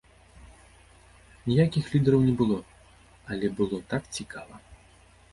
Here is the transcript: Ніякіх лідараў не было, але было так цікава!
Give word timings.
Ніякіх 1.49 1.85
лідараў 1.95 2.21
не 2.29 2.33
было, 2.39 2.57
але 3.35 3.47
было 3.59 3.77
так 3.93 4.03
цікава! 4.21 4.55